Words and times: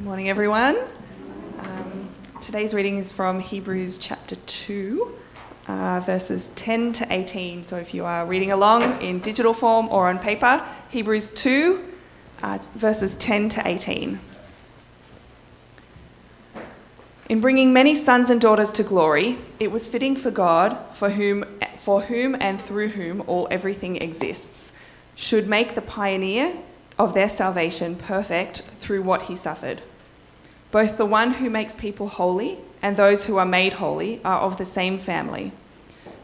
Good 0.00 0.06
morning, 0.06 0.30
everyone. 0.30 0.78
Um, 1.58 2.08
today's 2.40 2.72
reading 2.72 2.96
is 2.96 3.12
from 3.12 3.38
Hebrews 3.38 3.98
chapter 3.98 4.34
2, 4.34 5.14
uh, 5.68 6.00
verses 6.06 6.48
10 6.54 6.94
to 6.94 7.12
18. 7.12 7.62
So 7.64 7.76
if 7.76 7.92
you 7.92 8.06
are 8.06 8.24
reading 8.24 8.50
along 8.50 9.02
in 9.02 9.20
digital 9.20 9.52
form 9.52 9.88
or 9.90 10.08
on 10.08 10.18
paper, 10.18 10.66
Hebrews 10.88 11.28
2, 11.34 11.84
uh, 12.42 12.58
verses 12.74 13.14
10 13.16 13.50
to 13.50 13.68
18. 13.68 14.18
In 17.28 17.40
bringing 17.42 17.74
many 17.74 17.94
sons 17.94 18.30
and 18.30 18.40
daughters 18.40 18.72
to 18.72 18.82
glory, 18.82 19.36
it 19.58 19.70
was 19.70 19.86
fitting 19.86 20.16
for 20.16 20.30
God, 20.30 20.78
for 20.94 21.10
whom, 21.10 21.44
for 21.76 22.00
whom 22.00 22.34
and 22.40 22.58
through 22.58 22.88
whom 22.88 23.22
all 23.26 23.46
everything 23.50 23.96
exists, 23.96 24.72
should 25.14 25.46
make 25.46 25.74
the 25.74 25.82
pioneer 25.82 26.56
of 26.98 27.12
their 27.12 27.28
salvation 27.28 27.96
perfect 27.96 28.62
through 28.80 29.02
what 29.02 29.22
he 29.24 29.36
suffered. 29.36 29.82
Both 30.70 30.96
the 30.96 31.06
one 31.06 31.34
who 31.34 31.50
makes 31.50 31.74
people 31.74 32.08
holy 32.08 32.58
and 32.82 32.96
those 32.96 33.26
who 33.26 33.36
are 33.38 33.46
made 33.46 33.74
holy 33.74 34.20
are 34.24 34.40
of 34.40 34.56
the 34.56 34.64
same 34.64 34.98
family. 34.98 35.52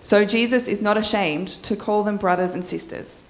So 0.01 0.25
Jesus 0.25 0.69
is 0.69 0.81
not 0.81 0.97
ashamed 0.97 1.49
to 1.65 1.77
call 1.77 2.05
them 2.05 2.17
brothers 2.17 2.55
and 2.55 2.65
sisters. 2.65 3.25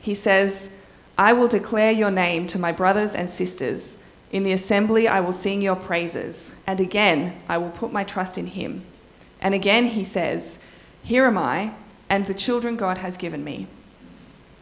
He 0.00 0.14
says, 0.14 0.70
I 1.16 1.32
will 1.32 1.48
declare 1.48 1.92
your 1.92 2.10
name 2.10 2.46
to 2.48 2.58
my 2.58 2.72
brothers 2.72 3.14
and 3.14 3.28
sisters. 3.28 3.96
In 4.32 4.42
the 4.42 4.52
assembly, 4.52 5.06
I 5.06 5.20
will 5.20 5.32
sing 5.32 5.62
your 5.62 5.76
praises. 5.76 6.50
And 6.66 6.80
again, 6.80 7.40
I 7.48 7.58
will 7.58 7.70
put 7.70 7.92
my 7.92 8.04
trust 8.04 8.36
in 8.36 8.46
him. 8.46 8.84
And 9.40 9.54
again, 9.54 9.86
he 9.86 10.02
says, 10.02 10.58
Here 11.02 11.26
am 11.26 11.38
I, 11.38 11.74
and 12.08 12.26
the 12.26 12.34
children 12.34 12.76
God 12.76 12.98
has 12.98 13.16
given 13.16 13.44
me. 13.44 13.66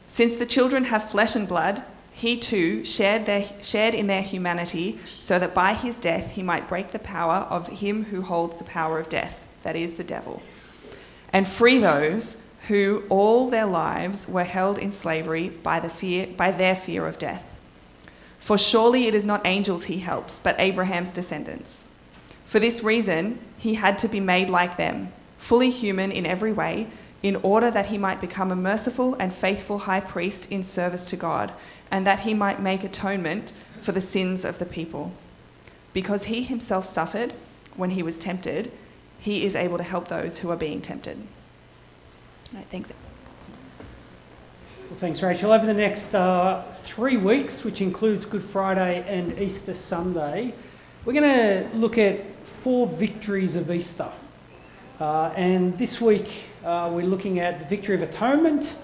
Since 0.09 0.37
the 0.37 0.47
children 0.47 0.85
have 0.85 1.11
flesh 1.11 1.35
and 1.35 1.49
blood, 1.49 1.83
he 2.13 2.37
too 2.37 2.85
shared, 2.85 3.27
their, 3.27 3.45
shared 3.61 3.95
in 3.95 4.07
their 4.07 4.23
humanity, 4.23 4.99
so 5.21 5.39
that 5.39 5.55
by 5.55 5.75
his 5.75 5.99
death 5.99 6.33
he 6.33 6.43
might 6.43 6.69
break 6.69 6.91
the 6.93 6.99
power 6.99 7.47
of 7.49 7.69
him 7.69 8.05
who 8.05 8.23
holds 8.23 8.57
the 8.57 8.65
power 8.65 8.99
of 8.99 9.09
death, 9.09 9.49
that 9.63 9.77
is, 9.77 9.95
the 9.95 10.05
devil, 10.05 10.43
and 11.33 11.49
free 11.49 11.79
those 11.79 12.37
who 12.69 13.03
all 13.09 13.51
their 13.51 13.67
lives 13.67 14.29
were 14.29 14.45
held 14.45 14.79
in 14.79 14.93
slavery 14.93 15.49
by, 15.49 15.81
the 15.81 15.89
fear, 15.89 16.27
by 16.27 16.51
their 16.51 16.77
fear 16.77 17.07
of 17.07 17.19
death. 17.19 17.57
For 18.39 18.59
surely 18.59 19.07
it 19.07 19.15
is 19.15 19.25
not 19.25 19.47
angels 19.47 19.85
he 19.85 19.99
helps, 19.99 20.39
but 20.39 20.57
Abraham's 20.59 21.11
descendants. 21.11 21.85
For 22.45 22.61
this 22.61 22.83
reason, 22.83 23.39
he 23.57 23.75
had 23.75 23.99
to 23.99 24.09
be 24.09 24.21
made 24.21 24.51
like 24.51 24.77
them, 24.77 25.13
fully 25.39 25.71
human 25.71 26.13
in 26.13 26.27
every 26.27 26.53
way, 26.53 26.89
in 27.23 27.37
order 27.37 27.71
that 27.71 27.87
he 27.87 27.99
might 27.99 28.21
become 28.21 28.51
a 28.51 28.57
merciful 28.57 29.15
and 29.15 29.33
faithful 29.33 29.79
high 29.79 30.01
priest 30.01 30.51
in 30.51 30.63
service 30.63 31.07
to 31.07 31.17
God, 31.17 31.53
and 31.91 32.07
that 32.07 32.21
he 32.21 32.35
might 32.35 32.61
make 32.61 32.83
atonement 32.83 33.53
for 33.81 33.93
the 33.93 34.01
sins 34.01 34.45
of 34.45 34.59
the 34.59 34.67
people. 34.67 35.13
Because 35.93 36.25
he 36.25 36.43
himself 36.43 36.87
suffered 36.87 37.33
when 37.77 37.91
he 37.91 38.03
was 38.03 38.19
tempted, 38.19 38.73
he 39.19 39.45
is 39.45 39.55
able 39.55 39.79
to 39.79 39.85
help 39.85 40.09
those 40.09 40.39
who 40.41 40.51
are 40.51 40.57
being 40.57 40.81
tempted. 40.81 41.17
All 42.53 42.59
right, 42.59 42.67
thanks. 42.71 42.93
Well, 44.91 44.99
thanks, 44.99 45.23
Rachel. 45.23 45.53
Over 45.53 45.65
the 45.65 45.75
next 45.75 46.15
uh, 46.15 46.65
three 46.73 47.17
weeks, 47.17 47.65
which 47.65 47.81
includes 47.81 48.27
Good 48.27 48.43
Friday 48.43 49.05
and 49.07 49.39
Easter 49.39 49.75
Sunday, 49.75 50.55
we're 51.05 51.15
going 51.15 51.23
to 51.23 51.77
look 51.77 51.99
at 51.99 52.25
four 52.47 52.87
victories 52.87 53.57
of 53.57 53.71
Easter. 53.71 54.11
Uh, 55.01 55.33
and 55.37 55.79
this 55.79 56.01
week, 56.01 56.45
uh, 56.65 56.91
we're 56.93 57.07
looking 57.07 57.41
at 57.41 57.59
the 57.59 57.67
victory 57.67 57.95
of 57.95 58.03
atonement. 58.03 58.77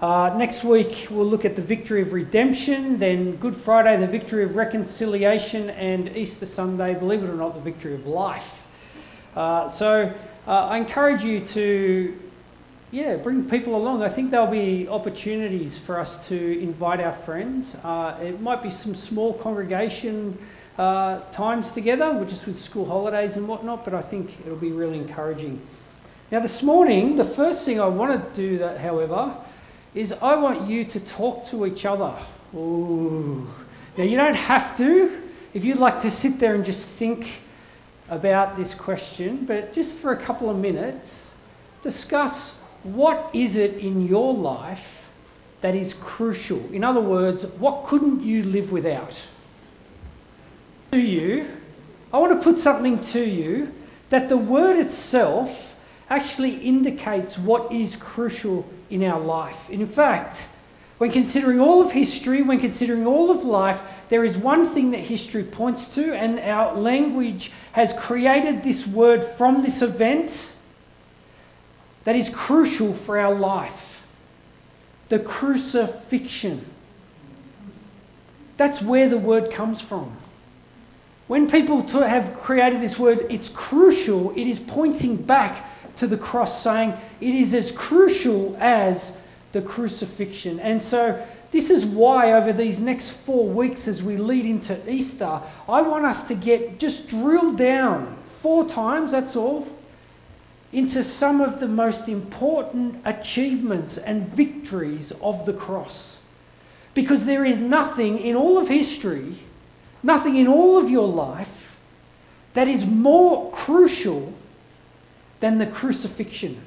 Uh, 0.00 0.34
next 0.38 0.64
week, 0.64 1.06
we'll 1.10 1.26
look 1.26 1.44
at 1.44 1.56
the 1.56 1.62
victory 1.62 2.00
of 2.00 2.12
redemption. 2.12 2.98
Then, 2.98 3.36
Good 3.36 3.56
Friday, 3.56 3.96
the 3.96 4.06
victory 4.06 4.44
of 4.44 4.56
reconciliation. 4.56 5.70
And 5.70 6.16
Easter 6.16 6.46
Sunday, 6.46 6.94
believe 6.94 7.22
it 7.22 7.28
or 7.28 7.34
not, 7.34 7.54
the 7.54 7.60
victory 7.60 7.94
of 7.94 8.06
life. 8.06 8.66
Uh, 9.34 9.68
so, 9.68 10.12
uh, 10.46 10.50
I 10.50 10.78
encourage 10.78 11.24
you 11.24 11.40
to 11.40 12.18
yeah, 12.90 13.16
bring 13.16 13.48
people 13.48 13.76
along. 13.76 14.02
I 14.02 14.08
think 14.08 14.30
there'll 14.30 14.46
be 14.46 14.88
opportunities 14.88 15.76
for 15.76 15.98
us 15.98 16.28
to 16.28 16.60
invite 16.60 17.00
our 17.00 17.12
friends. 17.12 17.74
Uh, 17.84 18.18
it 18.22 18.40
might 18.40 18.62
be 18.62 18.70
some 18.70 18.94
small 18.94 19.34
congregation 19.34 20.38
uh, 20.78 21.20
times 21.32 21.70
together, 21.70 22.24
just 22.26 22.46
with 22.46 22.58
school 22.58 22.86
holidays 22.86 23.36
and 23.36 23.46
whatnot, 23.48 23.84
but 23.84 23.92
I 23.92 24.00
think 24.00 24.38
it'll 24.46 24.56
be 24.56 24.72
really 24.72 24.98
encouraging. 24.98 25.60
Now, 26.28 26.40
this 26.40 26.60
morning, 26.60 27.14
the 27.14 27.24
first 27.24 27.64
thing 27.64 27.80
I 27.80 27.86
want 27.86 28.34
to 28.34 28.40
do, 28.40 28.58
that, 28.58 28.80
however, 28.80 29.32
is 29.94 30.12
I 30.12 30.34
want 30.34 30.68
you 30.68 30.84
to 30.84 30.98
talk 30.98 31.46
to 31.46 31.66
each 31.66 31.86
other. 31.86 32.12
Ooh. 32.52 33.46
Now, 33.96 34.02
you 34.02 34.16
don't 34.16 34.34
have 34.34 34.76
to. 34.78 35.22
If 35.54 35.64
you'd 35.64 35.78
like 35.78 36.00
to 36.00 36.10
sit 36.10 36.40
there 36.40 36.56
and 36.56 36.64
just 36.64 36.88
think 36.88 37.28
about 38.08 38.56
this 38.56 38.74
question, 38.74 39.46
but 39.46 39.72
just 39.72 39.94
for 39.94 40.10
a 40.10 40.16
couple 40.16 40.50
of 40.50 40.56
minutes, 40.58 41.36
discuss 41.82 42.58
what 42.82 43.30
is 43.32 43.56
it 43.56 43.74
in 43.74 44.04
your 44.04 44.34
life 44.34 45.08
that 45.60 45.76
is 45.76 45.94
crucial? 45.94 46.58
In 46.72 46.82
other 46.82 47.00
words, 47.00 47.46
what 47.46 47.84
couldn't 47.84 48.24
you 48.24 48.42
live 48.42 48.72
without? 48.72 49.28
To 50.90 51.00
you, 51.00 51.46
I 52.12 52.18
want 52.18 52.32
to 52.36 52.42
put 52.42 52.58
something 52.58 53.00
to 53.00 53.24
you 53.24 53.72
that 54.10 54.28
the 54.28 54.36
word 54.36 54.76
itself 54.76 55.74
actually 56.08 56.56
indicates 56.58 57.38
what 57.38 57.72
is 57.72 57.96
crucial 57.96 58.68
in 58.90 59.02
our 59.02 59.20
life. 59.20 59.68
In 59.70 59.86
fact, 59.86 60.48
when 60.98 61.10
considering 61.10 61.60
all 61.60 61.82
of 61.82 61.92
history, 61.92 62.42
when 62.42 62.58
considering 62.58 63.06
all 63.06 63.30
of 63.30 63.44
life, 63.44 63.82
there 64.08 64.24
is 64.24 64.36
one 64.36 64.64
thing 64.64 64.92
that 64.92 65.00
history 65.00 65.44
points 65.44 65.88
to, 65.94 66.14
and 66.14 66.38
our 66.40 66.74
language 66.74 67.50
has 67.72 67.92
created 67.92 68.62
this 68.62 68.86
word 68.86 69.24
from 69.24 69.62
this 69.62 69.82
event 69.82 70.54
that 72.04 72.16
is 72.16 72.30
crucial 72.30 72.94
for 72.94 73.18
our 73.18 73.34
life 73.34 73.92
the 75.08 75.18
crucifixion. 75.20 76.64
That's 78.56 78.82
where 78.82 79.08
the 79.08 79.18
word 79.18 79.52
comes 79.52 79.80
from. 79.80 80.16
When 81.28 81.48
people 81.48 81.82
have 81.86 82.34
created 82.34 82.80
this 82.80 82.98
word, 82.98 83.26
it's 83.28 83.48
crucial, 83.48 84.32
it 84.32 84.46
is 84.46 84.58
pointing 84.58 85.16
back 85.16 85.64
to 85.96 86.06
the 86.06 86.16
cross, 86.16 86.62
saying 86.62 86.94
it 87.20 87.34
is 87.34 87.54
as 87.54 87.72
crucial 87.72 88.56
as 88.60 89.16
the 89.52 89.62
crucifixion. 89.62 90.60
And 90.60 90.82
so, 90.82 91.24
this 91.52 91.70
is 91.70 91.84
why, 91.84 92.32
over 92.32 92.52
these 92.52 92.78
next 92.78 93.12
four 93.12 93.48
weeks, 93.48 93.88
as 93.88 94.02
we 94.02 94.16
lead 94.16 94.44
into 94.44 94.78
Easter, 94.90 95.40
I 95.68 95.80
want 95.82 96.04
us 96.04 96.28
to 96.28 96.34
get 96.34 96.78
just 96.78 97.08
drilled 97.08 97.56
down 97.56 98.16
four 98.24 98.68
times, 98.68 99.12
that's 99.12 99.36
all, 99.36 99.66
into 100.72 101.02
some 101.02 101.40
of 101.40 101.60
the 101.60 101.68
most 101.68 102.08
important 102.08 103.00
achievements 103.04 103.96
and 103.96 104.28
victories 104.28 105.12
of 105.22 105.46
the 105.46 105.52
cross. 105.52 106.20
Because 106.92 107.24
there 107.24 107.44
is 107.44 107.58
nothing 107.58 108.18
in 108.18 108.36
all 108.36 108.58
of 108.58 108.68
history, 108.68 109.36
nothing 110.02 110.36
in 110.36 110.46
all 110.46 110.76
of 110.76 110.90
your 110.90 111.08
life, 111.08 111.78
that 112.54 112.68
is 112.68 112.84
more 112.84 113.50
crucial 113.52 114.34
than 115.40 115.58
the 115.58 115.66
crucifixion. 115.66 116.60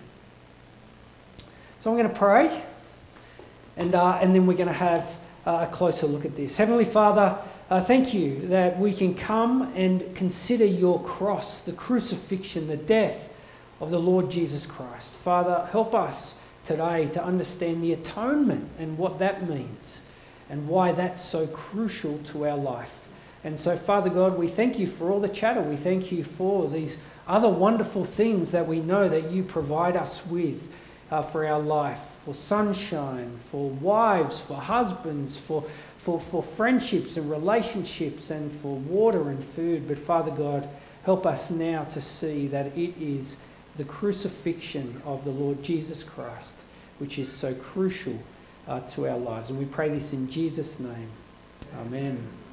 So 1.80 1.90
I'm 1.90 1.98
going 1.98 2.10
to 2.10 2.16
pray, 2.16 2.64
and, 3.78 3.96
uh, 3.96 4.20
and 4.22 4.36
then 4.36 4.46
we're 4.46 4.58
going 4.58 4.68
to 4.68 4.74
have 4.74 5.18
uh, 5.46 5.68
a 5.70 5.72
closer 5.72 6.08
look 6.08 6.26
at 6.26 6.36
this. 6.36 6.58
Heavenly 6.58 6.86
Father, 6.86 7.38
uh, 7.70 7.80
thank 7.80 8.14
you 8.14 8.40
that 8.48 8.78
we 8.78 8.94
can 8.94 9.16
come 9.16 9.72
and 9.76 10.16
consider 10.16 10.66
your 10.66 11.02
cross, 11.04 11.62
the 11.62 11.72
crucifixion, 11.72 12.68
the 12.68 12.78
death 12.78 13.34
of 13.80 13.92
the 13.92 14.00
Lord 14.00 14.30
Jesus 14.30 14.66
Christ. 14.66 15.18
Father, 15.20 15.68
help 15.72 15.96
us 15.96 16.36
today 16.64 17.08
to 17.08 17.24
understand 17.24 17.82
the 17.84 17.94
atonement 17.94 18.70
and 18.78 18.98
what 18.98 19.20
that 19.20 19.48
means 19.48 20.02
and 20.50 20.68
why 20.68 20.92
that's 20.92 21.24
so 21.24 21.48
crucial 21.48 22.18
to 22.26 22.48
our 22.48 22.58
life. 22.58 23.09
And 23.44 23.60
so, 23.60 23.78
Father 23.78 24.10
God, 24.10 24.38
we 24.38 24.48
thank 24.48 24.80
you 24.80 24.88
for 24.88 25.12
all 25.12 25.20
the 25.20 25.30
chatter. 25.30 25.62
We 25.62 25.78
thank 25.78 26.12
you 26.12 26.24
for 26.24 26.68
these 26.68 26.98
other 27.28 27.50
wonderful 27.50 28.06
things 28.06 28.52
that 28.52 28.68
we 28.68 28.80
know 28.82 29.08
that 29.08 29.32
you 29.32 29.44
provide 29.44 29.96
us 29.96 30.26
with 30.26 30.72
uh, 31.12 31.22
for 31.22 31.46
our 31.46 31.60
life 31.60 32.20
for 32.30 32.36
sunshine, 32.36 33.38
for 33.38 33.70
wives, 33.70 34.40
for 34.40 34.56
husbands, 34.56 35.36
for, 35.36 35.64
for, 35.98 36.20
for 36.20 36.44
friendships 36.44 37.18
and 37.18 37.28
relationships, 37.32 38.30
and 38.30 38.52
for 38.52 38.76
water 38.76 39.30
and 39.30 39.44
food. 39.44 39.88
But, 39.88 39.98
Father 39.98 40.30
God, 40.30 40.70
help 41.06 41.26
us 41.26 41.50
now 41.50 41.86
to 41.86 42.02
see 42.02 42.46
that 42.48 42.68
it 42.78 42.94
is 43.02 43.38
the 43.78 43.84
crucifixion 43.86 45.02
of 45.06 45.24
the 45.24 45.32
Lord 45.32 45.64
Jesus 45.64 46.04
Christ, 46.04 46.64
which 47.00 47.18
is 47.18 47.32
so 47.32 47.54
crucial 47.56 48.20
uh, 48.68 48.82
to 48.82 49.08
our 49.08 49.18
lives. 49.18 49.50
And 49.50 49.58
we 49.58 49.66
pray 49.66 49.90
this 49.90 50.14
in 50.14 50.30
Jesus' 50.30 50.80
name. 50.80 51.10
Amen. 51.80 52.16
Well, 52.16 52.49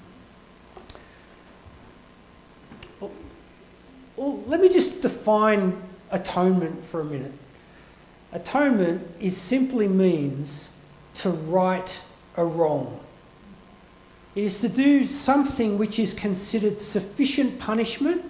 well, 4.17 4.43
let 4.47 4.61
me 4.61 4.69
just 4.69 5.03
define 5.03 5.77
atonement 6.11 6.85
for 6.85 7.01
a 7.01 7.05
minute. 7.05 7.33
Atonement 8.33 9.07
is 9.21 9.37
simply 9.37 9.89
means 9.89 10.69
to 11.17 11.31
right 11.31 12.03
a 12.37 12.45
wrong. 12.45 13.01
It 14.35 14.45
is 14.45 14.61
to 14.61 14.69
do 14.69 15.05
something 15.05 15.79
which 15.79 15.99
is 15.99 16.13
considered 16.13 16.81
sufficient 16.81 17.59
punishment 17.59 18.23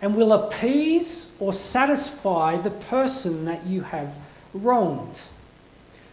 and 0.00 0.14
will 0.14 0.32
appease 0.32 1.28
or 1.38 1.52
satisfy 1.52 2.56
the 2.56 2.70
person 2.70 3.44
that 3.44 3.66
you 3.66 3.82
have 3.82 4.16
wronged. 4.54 5.20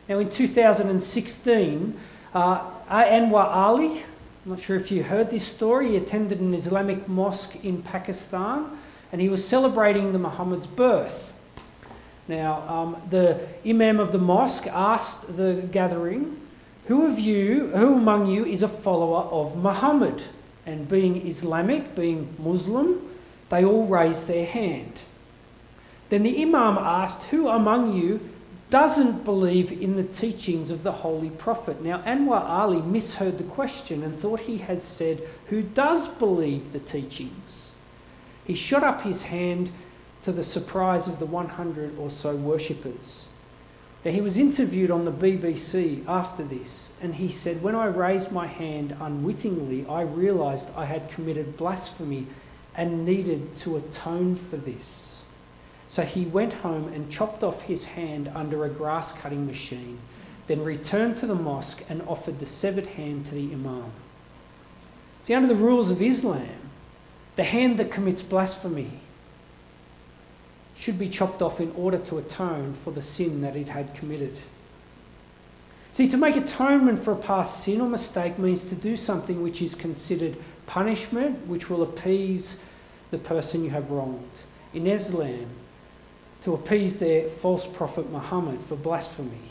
Now, 0.08 0.20
in 0.20 0.30
2016, 0.30 2.00
uh, 2.34 2.72
Anwar 2.90 3.46
Ali, 3.46 4.04
I'm 4.50 4.56
not 4.56 4.64
sure 4.64 4.78
if 4.78 4.90
you 4.90 5.04
heard 5.04 5.30
this 5.30 5.46
story, 5.46 5.90
he 5.90 5.98
attended 5.98 6.40
an 6.40 6.56
Islamic 6.56 7.08
mosque 7.08 7.64
in 7.64 7.84
Pakistan 7.84 8.80
and 9.12 9.22
he 9.22 9.30
was 9.30 9.48
celebrating 9.48 10.12
the 10.12 10.18
Muhammad's 10.18 10.66
birth. 10.66 11.36
Now, 12.28 12.68
um, 12.68 12.98
the 13.12 13.48
Imam 13.64 14.00
of 14.00 14.12
the 14.12 14.18
mosque 14.18 14.66
asked 14.66 15.38
the 15.38 15.68
gathering, 15.72 16.42
Who 16.88 17.06
of 17.06 17.20
you, 17.20 17.68
who 17.76 17.94
among 17.94 18.26
you 18.26 18.44
is 18.44 18.64
a 18.64 18.68
follower 18.68 19.30
of 19.30 19.56
Muhammad? 19.56 20.24
And 20.66 20.90
being 20.90 21.28
Islamic, 21.28 21.94
being 21.94 22.36
Muslim, 22.40 23.08
they 23.50 23.64
all 23.64 23.86
raised 23.86 24.26
their 24.26 24.48
hand. 24.48 25.04
Then 26.10 26.24
the 26.24 26.42
Imam 26.42 26.76
asked, 26.80 27.22
Who 27.26 27.50
among 27.50 27.94
you 27.94 28.20
doesn't 28.70 29.24
believe 29.26 29.72
in 29.72 29.96
the 29.96 30.04
teachings 30.04 30.72
of 30.72 30.84
the 30.84 30.92
Holy 30.92 31.30
Prophet? 31.30 31.82
Now, 31.82 32.02
Anwar 32.04 32.42
Ali 32.42 32.82
misheard 32.82 33.38
the 33.38 33.44
question 33.44 34.04
and 34.04 34.16
thought 34.16 34.42
he 34.42 34.60
had 34.60 34.82
said, 34.82 35.28
Who 35.48 35.62
does 35.62 36.08
believe 36.08 36.72
the 36.72 36.80
teachings? 36.80 37.72
He 38.46 38.54
shot 38.56 38.84
up 38.84 39.02
his 39.02 39.24
hand 39.24 39.72
to 40.24 40.32
the 40.32 40.44
surprise 40.44 41.08
of 41.08 41.20
the 41.20 41.26
100 41.26 41.98
or 41.98 42.10
so 42.10 42.36
worshippers. 42.36 43.28
Now, 44.06 44.12
he 44.12 44.22
was 44.22 44.38
interviewed 44.38 44.92
on 44.92 45.04
the 45.04 45.12
BBC 45.12 46.06
after 46.08 46.44
this, 46.44 46.94
and 47.02 47.16
he 47.16 47.28
said, 47.28 47.62
When 47.62 47.76
I 47.76 47.86
raised 47.86 48.32
my 48.32 48.48
hand 48.48 48.96
unwittingly, 49.00 49.86
I 49.88 50.02
realised 50.02 50.70
I 50.76 50.86
had 50.86 51.10
committed 51.10 51.58
blasphemy 51.58 52.28
and 52.76 53.06
needed 53.06 53.58
to 53.58 53.78
atone 53.78 54.36
for 54.36 54.56
this. 54.56 55.19
So 55.90 56.04
he 56.04 56.24
went 56.26 56.54
home 56.54 56.88
and 56.94 57.12
chopped 57.12 57.44
off 57.44 57.64
his 57.64 57.84
hand 57.84 58.32
under 58.36 58.64
a 58.64 58.70
grass 58.70 59.12
cutting 59.12 59.48
machine, 59.48 59.98
then 60.46 60.64
returned 60.64 61.18
to 61.18 61.26
the 61.26 61.34
mosque 61.34 61.84
and 61.90 62.04
offered 62.04 62.40
the 62.40 62.46
severed 62.46 62.86
hand 62.86 63.26
to 63.26 63.36
the 63.36 63.52
Imam. 63.52 63.92
See, 65.24 65.34
under 65.34 65.48
the 65.48 65.56
rules 65.56 65.90
of 65.90 66.00
Islam, 66.00 66.48
the 67.38 67.44
hand 67.44 67.80
that 67.80 67.92
commits 67.92 68.22
blasphemy 68.22 68.92
should 70.76 71.00
be 71.00 71.10
chopped 71.10 71.42
off 71.42 71.60
in 71.60 71.72
order 71.72 71.98
to 71.98 72.20
atone 72.20 72.76
for 72.76 72.92
the 72.92 73.02
sin 73.02 73.42
that 73.42 73.56
it 73.56 73.70
had 73.70 73.96
committed. 73.96 74.38
See, 75.92 76.08
to 76.08 76.18
make 76.18 76.36
atonement 76.36 77.00
for 77.00 77.14
a 77.14 77.18
past 77.18 77.64
sin 77.64 77.82
or 77.82 77.90
mistake 77.90 78.38
means 78.38 78.64
to 78.66 78.76
do 78.76 78.96
something 78.96 79.42
which 79.42 79.60
is 79.60 79.74
considered 79.74 80.38
punishment, 80.68 81.48
which 81.48 81.68
will 81.68 81.82
appease 81.82 82.62
the 83.10 83.18
person 83.18 83.64
you 83.64 83.72
have 83.72 83.90
wronged. 83.90 84.44
In 84.72 84.86
Islam, 84.86 85.48
to 86.44 86.54
appease 86.54 87.00
their 87.00 87.28
false 87.28 87.68
prophet 87.68 88.10
Muhammad 88.10 88.62
for 88.62 88.76
blasphemy, 88.76 89.50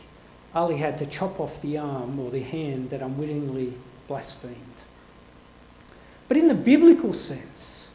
Ali 0.55 0.79
had 0.79 0.99
to 0.99 1.07
chop 1.07 1.39
off 1.39 1.61
the 1.61 1.79
arm 1.79 2.19
or 2.19 2.31
the 2.31 2.41
hand 2.41 2.91
that 2.91 3.03
unwittingly 3.03 3.75
blasphemed. 4.07 4.57
But 6.27 6.37
in 6.37 6.49
the 6.49 6.55
biblical 6.55 7.13
sense, 7.13 7.89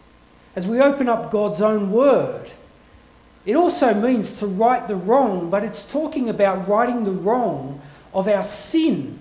as 0.55 0.67
we 0.67 0.79
open 0.79 1.09
up 1.09 1.31
God's 1.31 1.61
own 1.61 1.91
word, 1.91 2.51
it 3.45 3.55
also 3.55 3.93
means 3.93 4.31
to 4.39 4.47
right 4.47 4.87
the 4.87 4.95
wrong, 4.95 5.49
but 5.49 5.63
it's 5.63 5.83
talking 5.83 6.29
about 6.29 6.67
righting 6.67 7.03
the 7.03 7.11
wrong 7.11 7.81
of 8.13 8.27
our 8.27 8.43
sin, 8.43 9.19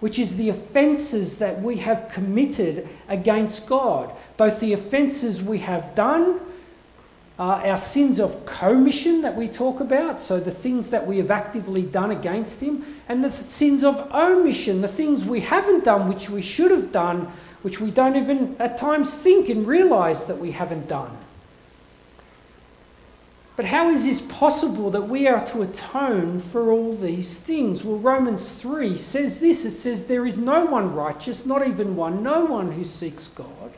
which 0.00 0.18
is 0.18 0.36
the 0.36 0.48
offences 0.48 1.38
that 1.38 1.62
we 1.62 1.76
have 1.76 2.08
committed 2.08 2.88
against 3.08 3.66
God. 3.66 4.12
Both 4.36 4.60
the 4.60 4.72
offences 4.72 5.40
we 5.40 5.58
have 5.58 5.94
done, 5.94 6.40
uh, 7.38 7.62
our 7.64 7.78
sins 7.78 8.20
of 8.20 8.46
commission 8.46 9.22
that 9.22 9.34
we 9.34 9.48
talk 9.48 9.80
about, 9.80 10.22
so 10.22 10.38
the 10.38 10.52
things 10.52 10.90
that 10.90 11.06
we 11.06 11.18
have 11.18 11.30
actively 11.30 11.82
done 11.82 12.12
against 12.12 12.60
Him, 12.60 12.84
and 13.08 13.24
the 13.24 13.30
sins 13.30 13.82
of 13.82 14.12
omission, 14.14 14.80
the 14.80 14.88
things 14.88 15.24
we 15.24 15.40
haven't 15.40 15.84
done 15.84 16.08
which 16.08 16.30
we 16.30 16.40
should 16.40 16.70
have 16.70 16.92
done, 16.92 17.32
which 17.62 17.80
we 17.80 17.90
don't 17.90 18.16
even 18.16 18.54
at 18.60 18.78
times 18.78 19.12
think 19.12 19.48
and 19.48 19.66
realise 19.66 20.24
that 20.24 20.38
we 20.38 20.52
haven't 20.52 20.86
done. 20.86 21.10
But 23.56 23.66
how 23.66 23.88
is 23.88 24.04
this 24.04 24.20
possible 24.20 24.90
that 24.90 25.08
we 25.08 25.28
are 25.28 25.44
to 25.46 25.62
atone 25.62 26.40
for 26.40 26.72
all 26.72 26.96
these 26.96 27.38
things? 27.38 27.84
Well, 27.84 27.98
Romans 27.98 28.48
3 28.60 28.96
says 28.96 29.38
this 29.38 29.64
it 29.64 29.72
says, 29.72 30.06
There 30.06 30.26
is 30.26 30.36
no 30.36 30.64
one 30.64 30.92
righteous, 30.92 31.46
not 31.46 31.66
even 31.66 31.94
one, 31.94 32.22
no 32.22 32.44
one 32.44 32.72
who 32.72 32.84
seeks 32.84 33.28
God. 33.28 33.72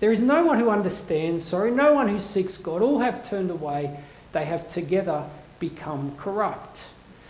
There 0.00 0.12
is 0.12 0.20
no 0.20 0.44
one 0.44 0.58
who 0.58 0.70
understands, 0.70 1.44
sorry, 1.44 1.70
no 1.70 1.94
one 1.94 2.08
who 2.08 2.18
seeks 2.18 2.56
God. 2.56 2.82
All 2.82 2.98
have 2.98 3.28
turned 3.28 3.50
away, 3.50 3.98
they 4.32 4.44
have 4.44 4.68
together 4.68 5.24
become 5.60 6.14
corrupt. 6.16 6.84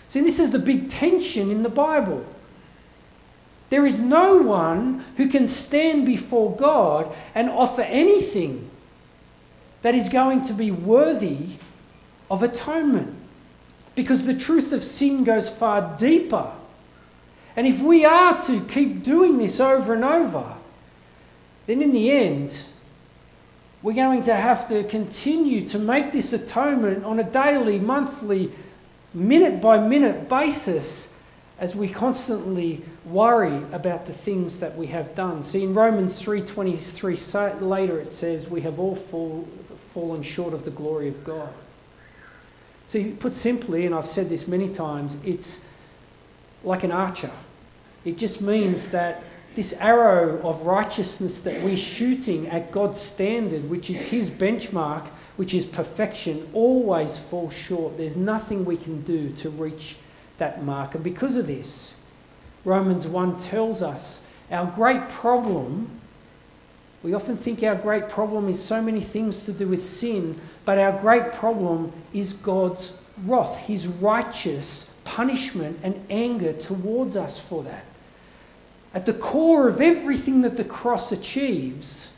See, 0.08 0.20
this 0.20 0.38
is 0.38 0.50
the 0.50 0.58
big 0.58 0.88
tension 0.88 1.50
in 1.50 1.62
the 1.62 1.68
Bible. 1.68 2.24
There 3.70 3.86
is 3.86 4.00
no 4.00 4.36
one 4.36 5.04
who 5.16 5.28
can 5.28 5.48
stand 5.48 6.06
before 6.06 6.54
God 6.54 7.14
and 7.34 7.48
offer 7.48 7.82
anything 7.82 8.70
that 9.82 9.94
is 9.94 10.08
going 10.08 10.42
to 10.46 10.52
be 10.52 10.70
worthy 10.70 11.56
of 12.30 12.42
atonement. 12.42 13.14
Because 13.94 14.26
the 14.26 14.34
truth 14.34 14.72
of 14.72 14.82
sin 14.82 15.24
goes 15.24 15.48
far 15.50 15.96
deeper. 15.98 16.50
And 17.56 17.66
if 17.66 17.80
we 17.80 18.04
are 18.04 18.40
to 18.42 18.60
keep 18.64 19.02
doing 19.02 19.38
this 19.38 19.60
over 19.60 19.94
and 19.94 20.04
over, 20.04 20.53
then 21.66 21.82
in 21.82 21.92
the 21.92 22.10
end, 22.10 22.64
we're 23.82 23.92
going 23.92 24.22
to 24.24 24.34
have 24.34 24.68
to 24.68 24.84
continue 24.84 25.60
to 25.68 25.78
make 25.78 26.12
this 26.12 26.32
atonement 26.32 27.04
on 27.04 27.18
a 27.20 27.24
daily, 27.24 27.78
monthly, 27.78 28.50
minute 29.12 29.60
by 29.60 29.78
minute 29.78 30.28
basis 30.28 31.08
as 31.58 31.76
we 31.76 31.88
constantly 31.88 32.82
worry 33.04 33.62
about 33.72 34.06
the 34.06 34.12
things 34.12 34.58
that 34.60 34.76
we 34.76 34.88
have 34.88 35.14
done. 35.14 35.44
See, 35.44 35.62
in 35.62 35.74
Romans 35.74 36.20
3.23 36.20 37.60
later 37.60 38.00
it 38.00 38.10
says, 38.10 38.48
we 38.48 38.62
have 38.62 38.80
all 38.80 38.96
fall, 38.96 39.46
fallen 39.92 40.22
short 40.22 40.54
of 40.54 40.64
the 40.64 40.70
glory 40.70 41.08
of 41.08 41.22
God. 41.22 41.52
See, 42.86 43.12
put 43.12 43.34
simply, 43.34 43.86
and 43.86 43.94
I've 43.94 44.06
said 44.06 44.28
this 44.28 44.48
many 44.48 44.68
times, 44.68 45.16
it's 45.24 45.60
like 46.64 46.84
an 46.84 46.92
archer. 46.92 47.30
It 48.04 48.18
just 48.18 48.40
means 48.40 48.90
that 48.90 49.22
this 49.54 49.72
arrow 49.74 50.40
of 50.42 50.66
righteousness 50.66 51.40
that 51.42 51.62
we're 51.62 51.76
shooting 51.76 52.48
at 52.48 52.72
God's 52.72 53.00
standard, 53.00 53.68
which 53.70 53.90
is 53.90 54.02
His 54.02 54.30
benchmark, 54.30 55.06
which 55.36 55.54
is 55.54 55.64
perfection, 55.64 56.48
always 56.52 57.18
falls 57.18 57.56
short. 57.56 57.96
There's 57.96 58.16
nothing 58.16 58.64
we 58.64 58.76
can 58.76 59.02
do 59.02 59.30
to 59.30 59.50
reach 59.50 59.96
that 60.38 60.64
mark. 60.64 60.94
And 60.94 61.04
because 61.04 61.36
of 61.36 61.46
this, 61.46 61.96
Romans 62.64 63.06
1 63.06 63.38
tells 63.38 63.82
us 63.82 64.22
our 64.50 64.66
great 64.66 65.08
problem 65.08 66.00
we 67.04 67.12
often 67.12 67.36
think 67.36 67.62
our 67.62 67.74
great 67.74 68.08
problem 68.08 68.48
is 68.48 68.60
so 68.60 68.80
many 68.80 69.02
things 69.02 69.44
to 69.44 69.52
do 69.52 69.68
with 69.68 69.84
sin, 69.84 70.40
but 70.64 70.78
our 70.78 70.98
great 70.98 71.32
problem 71.32 71.92
is 72.14 72.32
God's 72.32 72.98
wrath, 73.26 73.58
his 73.58 73.86
righteous 73.86 74.90
punishment 75.04 75.78
and 75.82 76.02
anger 76.08 76.54
towards 76.54 77.14
us 77.14 77.38
for 77.38 77.62
that. 77.64 77.84
At 78.94 79.06
the 79.06 79.12
core 79.12 79.66
of 79.66 79.80
everything 79.80 80.42
that 80.42 80.56
the 80.56 80.64
cross 80.64 81.10
achieves, 81.10 82.12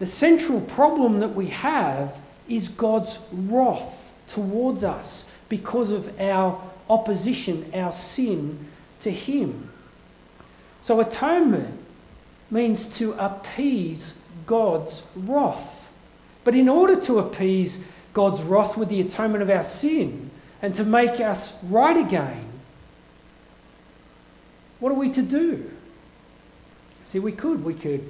the 0.00 0.06
central 0.06 0.60
problem 0.60 1.20
that 1.20 1.36
we 1.36 1.46
have 1.46 2.18
is 2.48 2.68
God's 2.68 3.20
wrath 3.30 4.12
towards 4.26 4.82
us 4.82 5.24
because 5.48 5.92
of 5.92 6.20
our 6.20 6.60
opposition, 6.90 7.70
our 7.72 7.92
sin 7.92 8.58
to 9.00 9.12
Him. 9.12 9.70
So, 10.80 10.98
atonement 10.98 11.78
means 12.50 12.86
to 12.98 13.12
appease 13.12 14.18
God's 14.46 15.04
wrath. 15.14 15.92
But 16.42 16.56
in 16.56 16.68
order 16.68 17.00
to 17.02 17.20
appease 17.20 17.82
God's 18.12 18.42
wrath 18.42 18.76
with 18.76 18.88
the 18.88 19.00
atonement 19.00 19.42
of 19.42 19.50
our 19.50 19.62
sin 19.62 20.30
and 20.60 20.74
to 20.74 20.84
make 20.84 21.20
us 21.20 21.56
right 21.62 21.96
again, 21.96 22.51
what 24.82 24.90
are 24.90 24.96
we 24.96 25.10
to 25.10 25.22
do? 25.22 25.70
See, 27.04 27.20
we 27.20 27.30
could. 27.30 27.62
We 27.62 27.74
could 27.74 28.02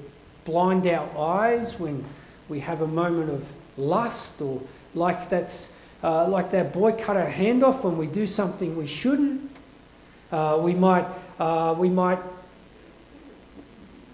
blind 0.47 0.87
our 0.87 1.07
eyes 1.19 1.79
when 1.79 2.02
we 2.49 2.61
have 2.61 2.81
a 2.81 2.87
moment 2.87 3.29
of 3.29 3.47
lust 3.76 4.41
or 4.41 4.62
like 4.95 5.29
that's 5.29 5.71
uh, 6.02 6.26
like 6.29 6.50
that 6.52 6.73
boy 6.73 6.93
cut 6.93 7.19
our 7.19 7.29
hand 7.29 7.62
off 7.62 7.85
when 7.85 7.99
we 7.99 8.07
do 8.07 8.26
something 8.26 8.75
we 8.75 8.87
shouldn't. 8.87 9.50
Uh, 10.33 10.59
we 10.62 10.73
might 10.73 11.05
uh, 11.38 11.75
we 11.76 11.91
might 11.91 12.21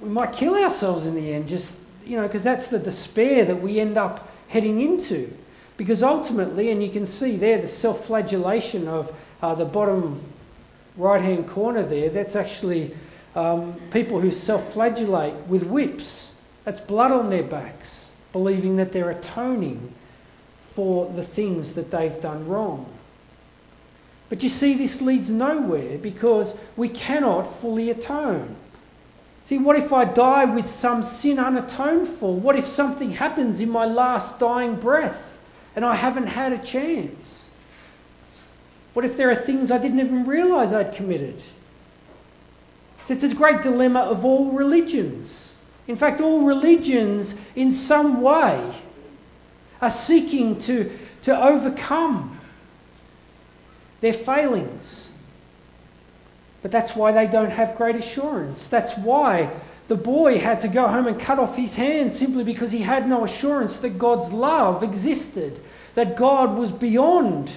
we 0.00 0.08
might 0.08 0.32
kill 0.32 0.56
ourselves 0.56 1.06
in 1.06 1.14
the 1.14 1.32
end, 1.32 1.46
just, 1.46 1.76
you 2.04 2.16
know, 2.16 2.26
because 2.26 2.42
that's 2.42 2.66
the 2.66 2.80
despair 2.80 3.44
that 3.44 3.62
we 3.62 3.78
end 3.78 3.96
up 3.96 4.28
heading 4.48 4.80
into. 4.80 5.32
Because 5.76 6.02
ultimately, 6.02 6.72
and 6.72 6.82
you 6.82 6.90
can 6.90 7.06
see 7.06 7.36
there 7.36 7.60
the 7.60 7.68
self 7.68 8.06
flagellation 8.06 8.88
of 8.88 9.14
uh, 9.42 9.54
the 9.54 9.64
bottom 9.64 10.20
right 10.98 11.20
hand 11.22 11.48
corner 11.48 11.82
there, 11.82 12.10
that's 12.10 12.36
actually 12.36 12.94
Um, 13.36 13.74
people 13.92 14.18
who 14.18 14.32
self 14.32 14.72
flagellate 14.72 15.46
with 15.46 15.62
whips, 15.62 16.30
that's 16.64 16.80
blood 16.80 17.12
on 17.12 17.30
their 17.30 17.44
backs, 17.44 18.14
believing 18.32 18.76
that 18.76 18.90
they're 18.90 19.10
atoning 19.10 19.92
for 20.62 21.06
the 21.06 21.22
things 21.22 21.74
that 21.74 21.90
they've 21.90 22.20
done 22.20 22.48
wrong. 22.48 22.86
But 24.28 24.42
you 24.42 24.48
see, 24.48 24.74
this 24.74 25.00
leads 25.00 25.30
nowhere 25.30 25.98
because 25.98 26.56
we 26.76 26.88
cannot 26.88 27.42
fully 27.42 27.90
atone. 27.90 28.56
See, 29.44 29.58
what 29.58 29.76
if 29.76 29.92
I 29.92 30.04
die 30.04 30.46
with 30.46 30.68
some 30.68 31.02
sin 31.02 31.38
unatoned 31.38 32.08
for? 32.08 32.34
What 32.34 32.56
if 32.56 32.66
something 32.66 33.12
happens 33.12 33.60
in 33.60 33.70
my 33.70 33.86
last 33.86 34.40
dying 34.40 34.76
breath 34.80 35.40
and 35.76 35.84
I 35.84 35.94
haven't 35.94 36.28
had 36.28 36.52
a 36.52 36.58
chance? 36.58 37.47
What 38.98 39.04
if 39.04 39.16
there 39.16 39.30
are 39.30 39.36
things 39.36 39.70
I 39.70 39.78
didn't 39.78 40.00
even 40.00 40.24
realise 40.24 40.72
I'd 40.72 40.92
committed? 40.92 41.40
So 43.04 43.14
it's 43.14 43.22
a 43.22 43.32
great 43.32 43.62
dilemma 43.62 44.00
of 44.00 44.24
all 44.24 44.50
religions. 44.50 45.54
In 45.86 45.94
fact, 45.94 46.20
all 46.20 46.44
religions, 46.44 47.36
in 47.54 47.70
some 47.70 48.20
way, 48.22 48.74
are 49.80 49.88
seeking 49.88 50.58
to, 50.62 50.90
to 51.22 51.40
overcome 51.40 52.40
their 54.00 54.12
failings 54.12 55.12
but 56.60 56.72
that's 56.72 56.96
why 56.96 57.12
they 57.12 57.28
don't 57.28 57.50
have 57.50 57.76
great 57.76 57.94
assurance. 57.94 58.66
That's 58.66 58.96
why 58.96 59.48
the 59.86 59.94
boy 59.94 60.40
had 60.40 60.60
to 60.62 60.68
go 60.68 60.88
home 60.88 61.06
and 61.06 61.18
cut 61.18 61.38
off 61.38 61.56
his 61.56 61.76
hand 61.76 62.12
simply 62.12 62.42
because 62.42 62.72
he 62.72 62.80
had 62.80 63.08
no 63.08 63.22
assurance 63.22 63.76
that 63.78 63.96
God's 63.96 64.32
love 64.32 64.82
existed, 64.82 65.60
that 65.94 66.16
God 66.16 66.58
was 66.58 66.72
beyond 66.72 67.52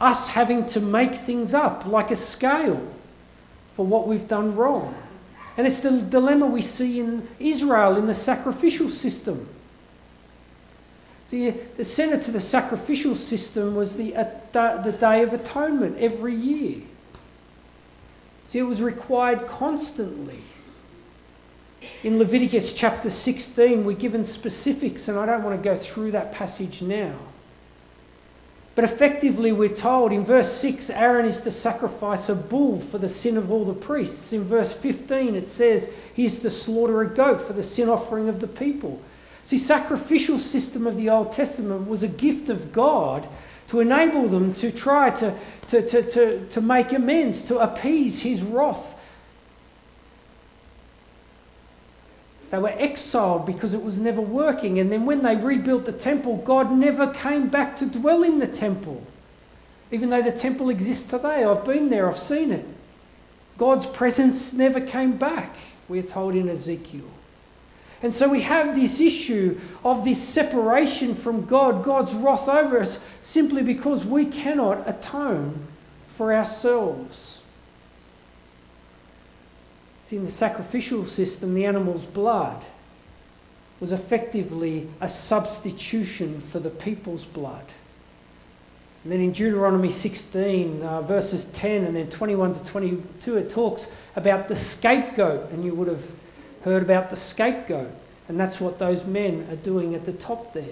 us 0.00 0.28
having 0.28 0.66
to 0.66 0.80
make 0.80 1.14
things 1.14 1.54
up 1.54 1.84
like 1.86 2.10
a 2.10 2.16
scale 2.16 2.86
for 3.74 3.84
what 3.84 4.06
we've 4.06 4.28
done 4.28 4.54
wrong. 4.54 4.94
And 5.56 5.66
it's 5.66 5.80
the 5.80 6.00
dilemma 6.00 6.46
we 6.46 6.62
see 6.62 7.00
in 7.00 7.26
Israel 7.40 7.96
in 7.96 8.06
the 8.06 8.14
sacrificial 8.14 8.90
system. 8.90 9.48
See, 11.26 11.50
the 11.50 11.84
centre 11.84 12.16
to 12.16 12.30
the 12.30 12.40
sacrificial 12.40 13.14
system 13.14 13.74
was 13.74 13.96
the, 13.96 14.16
uh, 14.16 14.24
the 14.52 14.96
Day 14.98 15.22
of 15.22 15.34
Atonement 15.34 15.98
every 15.98 16.34
year. 16.34 16.80
See, 18.46 18.58
it 18.58 18.62
was 18.62 18.80
required 18.80 19.46
constantly. 19.46 20.40
In 22.02 22.18
Leviticus 22.18 22.72
chapter 22.72 23.10
16, 23.10 23.84
we're 23.84 23.96
given 23.96 24.24
specifics, 24.24 25.08
and 25.08 25.18
I 25.18 25.26
don't 25.26 25.42
want 25.42 25.56
to 25.56 25.62
go 25.62 25.76
through 25.76 26.12
that 26.12 26.32
passage 26.32 26.80
now. 26.80 27.14
But 28.78 28.84
effectively, 28.84 29.50
we're 29.50 29.70
told 29.70 30.12
in 30.12 30.24
verse 30.24 30.52
6 30.52 30.88
Aaron 30.90 31.26
is 31.26 31.40
to 31.40 31.50
sacrifice 31.50 32.28
a 32.28 32.36
bull 32.36 32.80
for 32.80 32.98
the 32.98 33.08
sin 33.08 33.36
of 33.36 33.50
all 33.50 33.64
the 33.64 33.74
priests. 33.74 34.32
In 34.32 34.44
verse 34.44 34.72
15, 34.72 35.34
it 35.34 35.48
says 35.48 35.90
he 36.14 36.26
is 36.26 36.38
to 36.42 36.48
slaughter 36.48 37.00
a 37.00 37.08
goat 37.08 37.42
for 37.42 37.54
the 37.54 37.62
sin 37.64 37.88
offering 37.88 38.28
of 38.28 38.40
the 38.40 38.46
people. 38.46 39.02
See, 39.42 39.58
sacrificial 39.58 40.38
system 40.38 40.86
of 40.86 40.96
the 40.96 41.10
Old 41.10 41.32
Testament 41.32 41.88
was 41.88 42.04
a 42.04 42.06
gift 42.06 42.50
of 42.50 42.70
God 42.70 43.28
to 43.66 43.80
enable 43.80 44.28
them 44.28 44.52
to 44.54 44.70
try 44.70 45.10
to, 45.10 45.36
to, 45.70 45.82
to, 45.82 46.02
to, 46.10 46.46
to 46.46 46.60
make 46.60 46.92
amends, 46.92 47.42
to 47.48 47.58
appease 47.58 48.20
his 48.20 48.44
wrath. 48.44 48.96
They 52.50 52.58
were 52.58 52.72
exiled 52.76 53.44
because 53.44 53.74
it 53.74 53.82
was 53.82 53.98
never 53.98 54.20
working. 54.20 54.78
And 54.78 54.90
then 54.90 55.04
when 55.04 55.22
they 55.22 55.36
rebuilt 55.36 55.84
the 55.84 55.92
temple, 55.92 56.38
God 56.38 56.72
never 56.72 57.12
came 57.12 57.48
back 57.48 57.76
to 57.78 57.86
dwell 57.86 58.22
in 58.22 58.38
the 58.38 58.46
temple. 58.46 59.06
Even 59.90 60.10
though 60.10 60.22
the 60.22 60.32
temple 60.32 60.70
exists 60.70 61.08
today, 61.08 61.44
I've 61.44 61.64
been 61.64 61.88
there, 61.88 62.08
I've 62.08 62.18
seen 62.18 62.50
it. 62.50 62.64
God's 63.58 63.86
presence 63.86 64.52
never 64.52 64.80
came 64.80 65.16
back, 65.16 65.56
we're 65.88 66.02
told 66.02 66.34
in 66.34 66.48
Ezekiel. 66.48 67.10
And 68.02 68.14
so 68.14 68.28
we 68.28 68.42
have 68.42 68.76
this 68.76 69.00
issue 69.00 69.58
of 69.84 70.04
this 70.04 70.22
separation 70.22 71.14
from 71.14 71.46
God, 71.46 71.82
God's 71.82 72.14
wrath 72.14 72.48
over 72.48 72.80
us, 72.80 73.00
simply 73.22 73.62
because 73.62 74.04
we 74.04 74.24
cannot 74.24 74.88
atone 74.88 75.66
for 76.06 76.32
ourselves. 76.32 77.42
See, 80.08 80.16
in 80.16 80.24
the 80.24 80.30
sacrificial 80.30 81.04
system, 81.04 81.52
the 81.52 81.66
animal's 81.66 82.06
blood 82.06 82.64
was 83.78 83.92
effectively 83.92 84.88
a 85.02 85.08
substitution 85.08 86.40
for 86.40 86.60
the 86.60 86.70
people's 86.70 87.26
blood. 87.26 87.64
And 89.04 89.12
then 89.12 89.20
in 89.20 89.32
Deuteronomy 89.32 89.90
16, 89.90 90.82
uh, 90.82 91.02
verses 91.02 91.44
10 91.52 91.84
and 91.84 91.94
then 91.94 92.08
21 92.08 92.54
to 92.54 92.64
22, 92.64 93.36
it 93.36 93.50
talks 93.50 93.86
about 94.16 94.48
the 94.48 94.56
scapegoat, 94.56 95.50
and 95.50 95.62
you 95.62 95.74
would 95.74 95.88
have 95.88 96.10
heard 96.62 96.82
about 96.82 97.10
the 97.10 97.16
scapegoat, 97.16 97.90
and 98.28 98.40
that's 98.40 98.62
what 98.62 98.78
those 98.78 99.04
men 99.04 99.46
are 99.50 99.56
doing 99.56 99.94
at 99.94 100.06
the 100.06 100.14
top 100.14 100.54
there. 100.54 100.64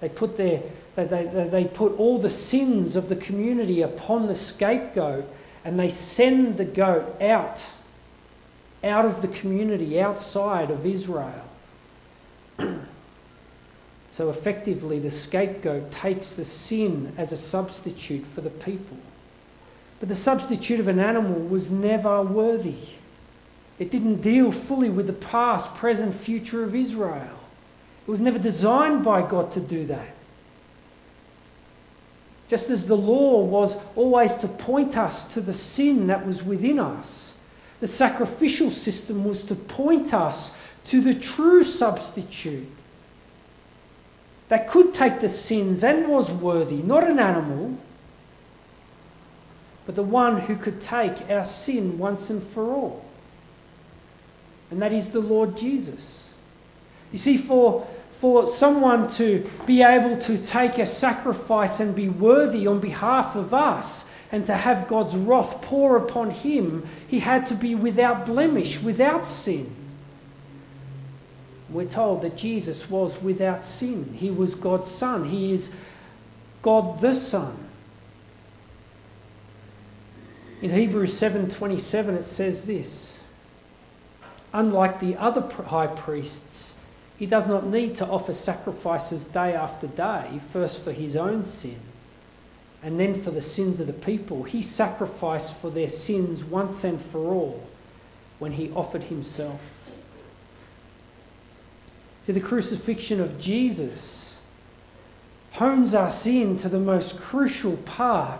They 0.00 0.08
put, 0.08 0.38
their, 0.38 0.62
they, 0.94 1.04
they, 1.04 1.48
they 1.48 1.64
put 1.66 1.98
all 1.98 2.16
the 2.16 2.30
sins 2.30 2.96
of 2.96 3.10
the 3.10 3.16
community 3.16 3.82
upon 3.82 4.26
the 4.26 4.34
scapegoat 4.34 5.26
and 5.66 5.78
they 5.78 5.90
send 5.90 6.56
the 6.56 6.64
goat 6.64 7.20
out, 7.20 7.62
out 8.84 9.04
of 9.04 9.22
the 9.22 9.28
community, 9.28 10.00
outside 10.00 10.70
of 10.70 10.86
Israel. 10.86 11.44
so 14.10 14.30
effectively, 14.30 14.98
the 14.98 15.10
scapegoat 15.10 15.90
takes 15.90 16.34
the 16.34 16.44
sin 16.44 17.12
as 17.16 17.32
a 17.32 17.36
substitute 17.36 18.26
for 18.26 18.40
the 18.40 18.50
people. 18.50 18.98
But 20.00 20.08
the 20.08 20.14
substitute 20.14 20.80
of 20.80 20.88
an 20.88 21.00
animal 21.00 21.40
was 21.40 21.70
never 21.70 22.22
worthy. 22.22 22.76
It 23.78 23.90
didn't 23.90 24.20
deal 24.20 24.52
fully 24.52 24.90
with 24.90 25.06
the 25.06 25.12
past, 25.12 25.74
present, 25.74 26.14
future 26.14 26.62
of 26.62 26.74
Israel. 26.74 27.38
It 28.06 28.10
was 28.10 28.20
never 28.20 28.38
designed 28.38 29.04
by 29.04 29.22
God 29.22 29.52
to 29.52 29.60
do 29.60 29.86
that. 29.86 30.14
Just 32.48 32.70
as 32.70 32.86
the 32.86 32.96
law 32.96 33.42
was 33.44 33.76
always 33.94 34.34
to 34.36 34.48
point 34.48 34.96
us 34.96 35.34
to 35.34 35.40
the 35.40 35.52
sin 35.52 36.06
that 36.06 36.26
was 36.26 36.42
within 36.42 36.78
us, 36.78 37.34
the 37.80 37.86
sacrificial 37.86 38.70
system 38.70 39.24
was 39.24 39.42
to 39.44 39.54
point 39.54 40.12
us 40.12 40.54
to 40.86 41.00
the 41.00 41.14
true 41.14 41.62
substitute 41.62 42.66
that 44.48 44.68
could 44.68 44.94
take 44.94 45.20
the 45.20 45.28
sins 45.28 45.84
and 45.84 46.08
was 46.08 46.30
worthy, 46.30 46.76
not 46.76 47.04
an 47.04 47.18
animal, 47.18 47.76
but 49.84 49.94
the 49.94 50.02
one 50.02 50.40
who 50.40 50.56
could 50.56 50.80
take 50.80 51.30
our 51.30 51.44
sin 51.44 51.98
once 51.98 52.30
and 52.30 52.42
for 52.42 52.64
all 52.72 53.08
and 54.70 54.82
that 54.82 54.92
is 54.92 55.12
the 55.12 55.20
Lord 55.20 55.56
Jesus. 55.56 56.32
You 57.12 57.18
see, 57.18 57.36
for, 57.36 57.86
for 58.12 58.46
someone 58.46 59.08
to 59.12 59.48
be 59.66 59.82
able 59.82 60.18
to 60.18 60.36
take 60.38 60.78
a 60.78 60.86
sacrifice 60.86 61.80
and 61.80 61.94
be 61.94 62.08
worthy 62.08 62.66
on 62.66 62.80
behalf 62.80 63.34
of 63.34 63.54
us 63.54 64.04
and 64.30 64.46
to 64.46 64.54
have 64.54 64.88
God's 64.88 65.16
wrath 65.16 65.62
pour 65.62 65.96
upon 65.96 66.30
him, 66.30 66.86
he 67.06 67.20
had 67.20 67.46
to 67.46 67.54
be 67.54 67.74
without 67.74 68.26
blemish, 68.26 68.82
without 68.82 69.26
sin. 69.26 69.74
We're 71.70 71.84
told 71.84 72.22
that 72.22 72.36
Jesus 72.36 72.90
was 72.90 73.20
without 73.22 73.64
sin. 73.64 74.14
He 74.16 74.30
was 74.30 74.54
God's 74.54 74.90
Son. 74.90 75.26
He 75.26 75.52
is 75.52 75.70
God 76.62 77.00
the 77.00 77.14
Son. 77.14 77.56
In 80.60 80.70
Hebrews 80.70 81.14
7:27 81.14 82.16
it 82.16 82.24
says 82.24 82.64
this: 82.64 83.20
Unlike 84.52 85.00
the 85.00 85.16
other 85.16 85.42
high 85.66 85.86
priests, 85.86 86.74
he 87.18 87.26
does 87.26 87.46
not 87.46 87.66
need 87.66 87.94
to 87.96 88.06
offer 88.06 88.32
sacrifices 88.32 89.24
day 89.24 89.54
after 89.54 89.86
day, 89.86 90.40
first 90.50 90.82
for 90.82 90.92
his 90.92 91.16
own 91.16 91.44
sin 91.44 91.78
and 92.82 92.98
then 92.98 93.14
for 93.14 93.30
the 93.30 93.42
sins 93.42 93.80
of 93.80 93.86
the 93.86 93.92
people. 93.92 94.44
He 94.44 94.62
sacrificed 94.62 95.56
for 95.56 95.70
their 95.70 95.88
sins 95.88 96.44
once 96.44 96.84
and 96.84 97.00
for 97.00 97.32
all 97.32 97.66
when 98.38 98.52
he 98.52 98.70
offered 98.70 99.04
himself. 99.04 99.88
See, 102.22 102.32
the 102.32 102.40
crucifixion 102.40 103.20
of 103.20 103.40
Jesus 103.40 104.38
hones 105.52 105.94
us 105.94 106.26
in 106.26 106.56
to 106.58 106.68
the 106.68 106.78
most 106.78 107.18
crucial 107.18 107.76
part 107.78 108.38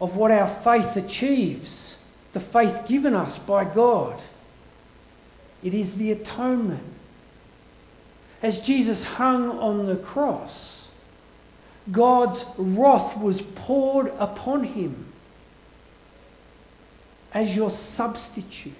of 0.00 0.16
what 0.16 0.30
our 0.30 0.46
faith 0.46 0.96
achieves, 0.96 1.96
the 2.32 2.40
faith 2.40 2.86
given 2.86 3.14
us 3.14 3.38
by 3.38 3.64
God. 3.64 4.20
It 5.62 5.72
is 5.72 5.94
the 5.94 6.10
atonement. 6.10 6.82
As 8.42 8.58
Jesus 8.58 9.04
hung 9.04 9.50
on 9.50 9.86
the 9.86 9.96
cross, 9.96 10.71
God's 11.90 12.44
wrath 12.56 13.16
was 13.18 13.42
poured 13.42 14.12
upon 14.18 14.64
him 14.64 15.06
as 17.34 17.56
your 17.56 17.70
substitute. 17.70 18.74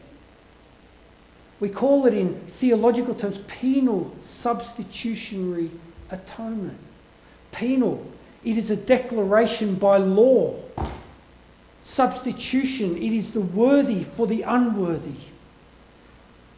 We 1.58 1.68
call 1.68 2.06
it 2.06 2.14
in 2.14 2.34
theological 2.40 3.14
terms 3.14 3.38
penal 3.48 4.14
substitutionary 4.20 5.70
atonement. 6.10 6.78
Penal, 7.50 8.06
it 8.44 8.58
is 8.58 8.70
a 8.70 8.76
declaration 8.76 9.76
by 9.76 9.96
law. 9.96 10.54
Substitution, 11.80 12.96
it 12.96 13.12
is 13.12 13.32
the 13.32 13.40
worthy 13.40 14.02
for 14.04 14.26
the 14.26 14.42
unworthy. 14.42 15.18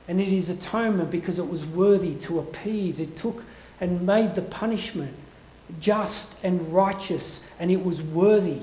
And 0.06 0.20
it 0.20 0.28
is 0.28 0.50
atonement 0.50 1.10
because 1.10 1.38
it 1.38 1.48
was 1.48 1.64
worthy 1.64 2.14
to 2.16 2.38
appease. 2.38 3.00
It 3.00 3.16
took 3.16 3.44
and 3.80 4.06
made 4.06 4.34
the 4.34 4.42
punishment 4.42 5.14
just 5.80 6.34
and 6.42 6.72
righteous, 6.72 7.44
and 7.58 7.70
it 7.70 7.84
was 7.84 8.02
worthy. 8.02 8.60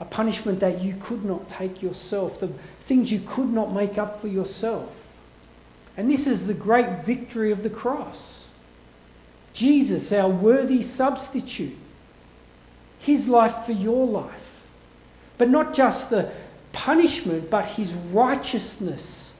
A 0.00 0.04
punishment 0.04 0.60
that 0.60 0.80
you 0.80 0.96
could 1.00 1.24
not 1.24 1.48
take 1.48 1.82
yourself, 1.82 2.40
the 2.40 2.48
things 2.80 3.12
you 3.12 3.20
could 3.26 3.50
not 3.50 3.72
make 3.72 3.96
up 3.96 4.20
for 4.20 4.28
yourself. 4.28 5.16
And 5.96 6.10
this 6.10 6.26
is 6.26 6.46
the 6.46 6.54
great 6.54 7.04
victory 7.04 7.52
of 7.52 7.62
the 7.62 7.70
cross. 7.70 8.48
Jesus, 9.52 10.12
our 10.12 10.28
worthy 10.28 10.82
substitute, 10.82 11.76
his 12.98 13.28
life 13.28 13.64
for 13.64 13.72
your 13.72 14.06
life. 14.06 14.66
But 15.38 15.48
not 15.48 15.74
just 15.74 16.10
the 16.10 16.32
punishment, 16.72 17.50
but 17.50 17.64
his 17.66 17.94
righteousness 17.94 19.32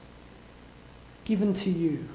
given 1.25 1.53
to 1.53 1.69
you. 1.69 2.07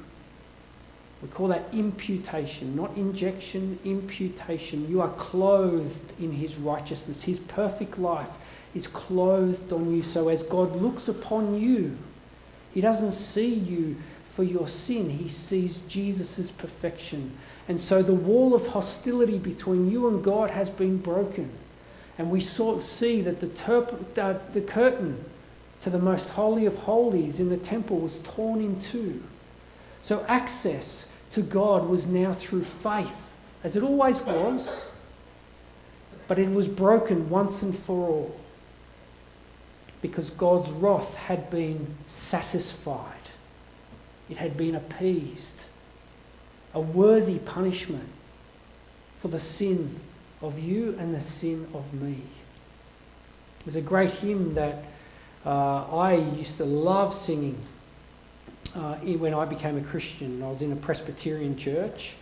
We 1.22 1.28
call 1.28 1.48
that 1.48 1.64
imputation, 1.72 2.74
not 2.74 2.96
injection, 2.96 3.78
imputation. 3.84 4.88
You 4.88 5.02
are 5.02 5.10
clothed 5.10 6.14
in 6.18 6.32
his 6.32 6.56
righteousness. 6.56 7.22
His 7.22 7.38
perfect 7.38 7.98
life 7.98 8.30
is 8.74 8.86
clothed 8.86 9.72
on 9.72 9.94
you. 9.94 10.02
So 10.02 10.28
as 10.28 10.42
God 10.42 10.76
looks 10.76 11.08
upon 11.08 11.60
you, 11.60 11.98
he 12.72 12.80
doesn't 12.80 13.12
see 13.12 13.52
you 13.52 13.96
for 14.24 14.44
your 14.44 14.68
sin, 14.68 15.10
he 15.10 15.28
sees 15.28 15.80
Jesus' 15.82 16.52
perfection. 16.52 17.32
And 17.68 17.80
so 17.80 18.00
the 18.00 18.14
wall 18.14 18.54
of 18.54 18.68
hostility 18.68 19.38
between 19.38 19.90
you 19.90 20.08
and 20.08 20.22
God 20.22 20.50
has 20.50 20.70
been 20.70 20.98
broken. 20.98 21.50
And 22.16 22.30
we 22.30 22.40
saw, 22.40 22.78
see 22.78 23.20
that 23.22 23.40
the, 23.40 23.48
terp- 23.48 24.52
the 24.52 24.60
curtain 24.60 25.24
to 25.80 25.90
the 25.90 25.98
most 25.98 26.28
holy 26.30 26.64
of 26.64 26.76
holies 26.78 27.40
in 27.40 27.48
the 27.48 27.56
temple 27.56 27.98
was 27.98 28.18
torn 28.20 28.60
in 28.60 28.80
two. 28.80 29.22
So 30.02 30.24
access 30.28 31.08
to 31.32 31.42
God 31.42 31.88
was 31.88 32.06
now 32.06 32.32
through 32.32 32.64
faith, 32.64 33.32
as 33.62 33.76
it 33.76 33.82
always 33.82 34.20
was, 34.20 34.88
but 36.28 36.38
it 36.38 36.50
was 36.50 36.68
broken 36.68 37.28
once 37.28 37.62
and 37.62 37.76
for 37.76 38.08
all 38.08 38.40
because 40.02 40.30
God's 40.30 40.70
wrath 40.70 41.16
had 41.16 41.50
been 41.50 41.94
satisfied, 42.06 43.04
it 44.28 44.38
had 44.38 44.56
been 44.56 44.74
appeased. 44.74 45.64
A 46.72 46.80
worthy 46.80 47.38
punishment 47.38 48.08
for 49.18 49.28
the 49.28 49.38
sin 49.38 49.98
of 50.40 50.58
you 50.58 50.96
and 50.98 51.14
the 51.14 51.20
sin 51.20 51.66
of 51.74 51.92
me. 51.92 52.22
There's 53.64 53.76
a 53.76 53.82
great 53.82 54.10
hymn 54.10 54.54
that 54.54 54.84
uh, 55.44 55.84
I 55.96 56.14
used 56.14 56.56
to 56.58 56.64
love 56.64 57.12
singing 57.12 57.58
uh, 58.74 58.94
when 58.96 59.34
I 59.34 59.44
became 59.44 59.76
a 59.76 59.82
Christian. 59.82 60.42
I 60.42 60.48
was 60.50 60.62
in 60.62 60.72
a 60.72 60.76
Presbyterian 60.76 61.56
church. 61.56 62.14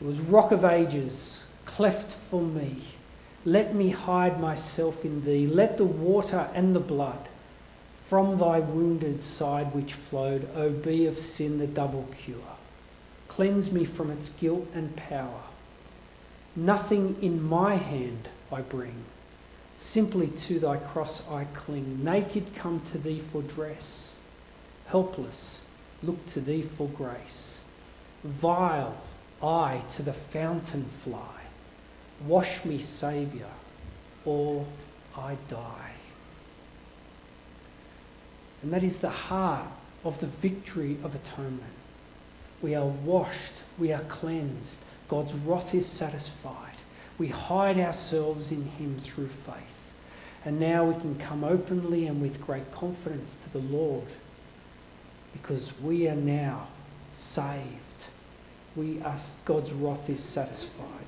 It 0.00 0.06
was 0.06 0.20
Rock 0.20 0.52
of 0.52 0.64
Ages, 0.64 1.42
cleft 1.64 2.12
for 2.12 2.42
me. 2.42 2.76
Let 3.44 3.74
me 3.74 3.90
hide 3.90 4.40
myself 4.40 5.04
in 5.04 5.24
thee. 5.24 5.46
Let 5.46 5.76
the 5.76 5.84
water 5.84 6.48
and 6.54 6.74
the 6.74 6.80
blood 6.80 7.28
from 8.04 8.38
thy 8.38 8.60
wounded 8.60 9.20
side 9.20 9.74
which 9.74 9.92
flowed, 9.92 10.48
O 10.54 10.70
be 10.70 11.06
of 11.06 11.18
sin 11.18 11.58
the 11.58 11.66
double 11.66 12.08
cure. 12.16 12.56
Cleanse 13.28 13.70
me 13.70 13.84
from 13.84 14.10
its 14.10 14.30
guilt 14.30 14.66
and 14.74 14.96
power. 14.96 15.42
Nothing 16.56 17.16
in 17.20 17.42
my 17.42 17.76
hand 17.76 18.28
I 18.50 18.62
bring. 18.62 19.04
Simply 19.76 20.28
to 20.28 20.58
thy 20.58 20.76
cross 20.76 21.22
I 21.30 21.44
cling. 21.54 22.02
Naked 22.02 22.54
come 22.54 22.80
to 22.86 22.98
thee 22.98 23.20
for 23.20 23.42
dress. 23.42 24.16
Helpless 24.88 25.64
look 26.02 26.24
to 26.26 26.40
thee 26.40 26.62
for 26.62 26.88
grace. 26.88 27.62
Vile 28.24 28.96
I 29.42 29.82
to 29.90 30.02
the 30.02 30.12
fountain 30.12 30.84
fly. 30.84 31.42
Wash 32.26 32.64
me, 32.64 32.78
Saviour, 32.78 33.50
or 34.24 34.66
I 35.16 35.36
die. 35.48 35.92
And 38.62 38.72
that 38.72 38.82
is 38.82 39.00
the 39.00 39.10
heart 39.10 39.68
of 40.04 40.18
the 40.18 40.26
victory 40.26 40.96
of 41.04 41.14
atonement. 41.14 41.62
We 42.60 42.74
are 42.74 42.86
washed, 42.86 43.62
we 43.78 43.92
are 43.92 44.02
cleansed, 44.02 44.80
God's 45.08 45.34
wrath 45.34 45.74
is 45.74 45.86
satisfied. 45.86 46.74
We 47.18 47.28
hide 47.28 47.78
ourselves 47.78 48.52
in 48.52 48.64
Him 48.64 48.98
through 48.98 49.28
faith. 49.28 49.92
And 50.44 50.60
now 50.60 50.84
we 50.84 51.00
can 51.00 51.18
come 51.18 51.44
openly 51.44 52.06
and 52.06 52.20
with 52.20 52.44
great 52.44 52.70
confidence 52.72 53.36
to 53.42 53.50
the 53.50 53.58
Lord 53.58 54.04
because 55.40 55.72
we 55.80 56.08
are 56.08 56.16
now 56.16 56.66
saved. 57.12 58.06
We 58.76 59.00
are, 59.02 59.16
God's 59.44 59.72
wrath 59.72 60.08
is 60.10 60.22
satisfied. 60.22 61.07